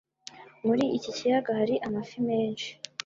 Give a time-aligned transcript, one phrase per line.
[0.65, 2.69] Muri iki kiyaga hari amafi menshi.